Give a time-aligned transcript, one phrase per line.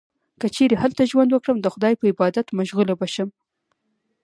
[0.39, 3.29] که چیرې هلته ژوند وکړم، د خدای په عبادت مشغوله به شم.